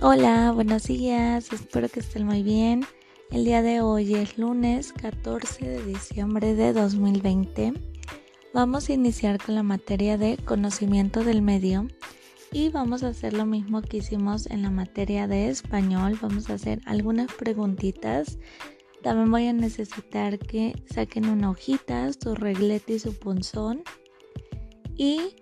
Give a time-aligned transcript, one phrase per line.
[0.00, 2.86] Hola, buenos días, espero que estén muy bien.
[3.32, 7.72] El día de hoy es lunes 14 de diciembre de 2020.
[8.54, 11.88] Vamos a iniciar con la materia de conocimiento del medio
[12.52, 16.16] y vamos a hacer lo mismo que hicimos en la materia de español.
[16.22, 18.38] Vamos a hacer algunas preguntitas.
[19.02, 23.82] También voy a necesitar que saquen una hojita, su reglete y su punzón.
[24.96, 25.34] Y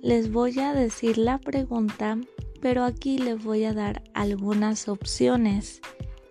[0.00, 2.20] les voy a decir la pregunta
[2.66, 5.80] pero aquí les voy a dar algunas opciones.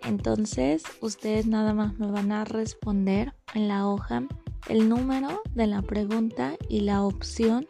[0.04, 4.22] Entonces ustedes nada más me van a responder en la hoja
[4.68, 7.66] el número de la pregunta y la opción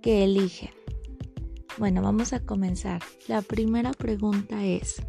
[0.00, 0.70] que eligen.
[1.76, 3.02] Bueno, vamos a comenzar.
[3.28, 5.02] La primera pregunta es,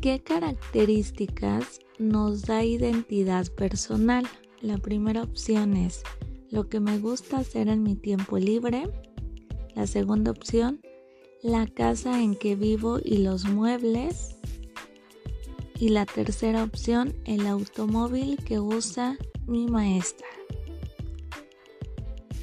[0.00, 4.24] ¿qué características nos da identidad personal?
[4.60, 6.04] La primera opción es
[6.52, 8.84] lo que me gusta hacer en mi tiempo libre.
[9.74, 10.78] La segunda opción,
[11.44, 14.34] la casa en que vivo y los muebles.
[15.78, 20.26] Y la tercera opción, el automóvil que usa mi maestra.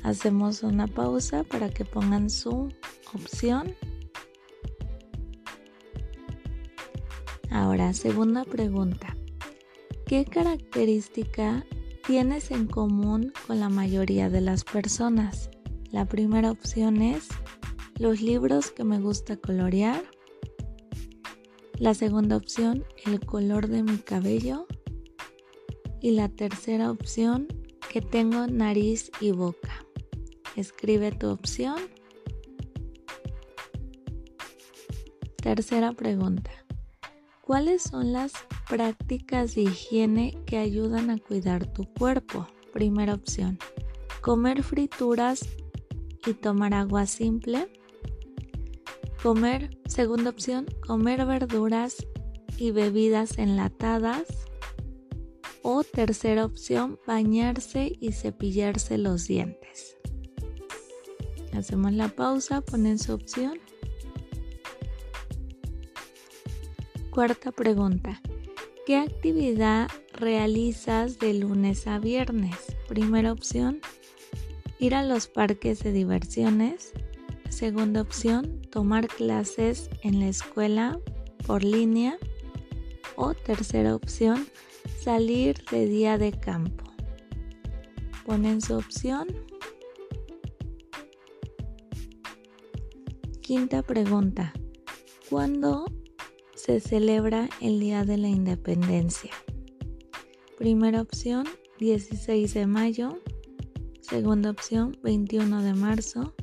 [0.03, 2.71] Hacemos una pausa para que pongan su
[3.15, 3.75] opción.
[7.49, 9.15] Ahora, segunda pregunta.
[10.05, 11.65] ¿Qué característica
[12.05, 15.49] tienes en común con la mayoría de las personas?
[15.89, 17.27] La primera opción es
[18.01, 20.03] los libros que me gusta colorear.
[21.77, 24.65] La segunda opción, el color de mi cabello.
[26.01, 27.47] Y la tercera opción,
[27.91, 29.85] que tengo nariz y boca.
[30.55, 31.77] Escribe tu opción.
[35.35, 36.49] Tercera pregunta.
[37.41, 38.33] ¿Cuáles son las
[38.67, 42.47] prácticas de higiene que ayudan a cuidar tu cuerpo?
[42.73, 43.59] Primera opción.
[44.21, 45.47] Comer frituras
[46.25, 47.71] y tomar agua simple.
[49.21, 52.07] Comer, segunda opción, comer verduras
[52.57, 54.23] y bebidas enlatadas.
[55.61, 59.95] O tercera opción, bañarse y cepillarse los dientes.
[61.53, 63.59] Hacemos la pausa, ponen su opción.
[67.11, 68.21] Cuarta pregunta.
[68.87, 72.75] ¿Qué actividad realizas de lunes a viernes?
[72.87, 73.81] Primera opción,
[74.79, 76.93] ir a los parques de diversiones.
[77.51, 80.97] Segunda opción, tomar clases en la escuela
[81.45, 82.17] por línea.
[83.17, 84.47] O tercera opción,
[84.97, 86.85] salir de día de campo.
[88.25, 89.27] Ponen su opción.
[93.41, 94.53] Quinta pregunta.
[95.29, 95.85] ¿Cuándo
[96.55, 99.31] se celebra el Día de la Independencia?
[100.57, 101.45] Primera opción,
[101.79, 103.19] 16 de mayo.
[103.99, 106.33] Segunda opción, 21 de marzo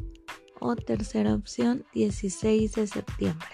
[0.60, 3.48] o tercera opción 16 de septiembre.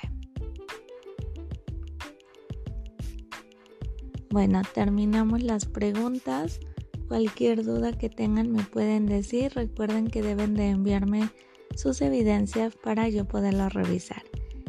[4.30, 6.58] Bueno, terminamos las preguntas.
[7.06, 9.52] Cualquier duda que tengan me pueden decir.
[9.54, 11.30] Recuerden que deben de enviarme
[11.76, 14.22] sus evidencias para yo poderlas revisar.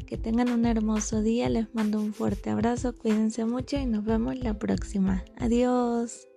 [0.05, 4.37] Que tengan un hermoso día, les mando un fuerte abrazo, cuídense mucho y nos vemos
[4.37, 5.23] la próxima.
[5.37, 6.27] Adiós.